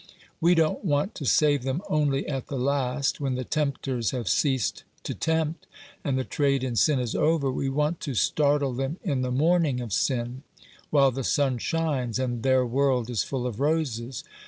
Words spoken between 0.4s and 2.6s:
don't want to save them only at the